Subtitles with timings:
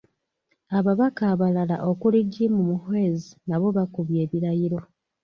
[0.77, 4.79] Ababaka abalala okuli Jim Muhwezi nabo bakubye ebirayiro.